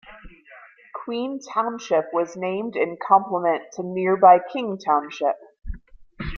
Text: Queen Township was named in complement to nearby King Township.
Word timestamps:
Queen 1.03 1.39
Township 1.53 2.05
was 2.11 2.35
named 2.35 2.75
in 2.75 2.97
complement 3.07 3.61
to 3.73 3.83
nearby 3.83 4.39
King 4.51 4.79
Township. 4.83 5.35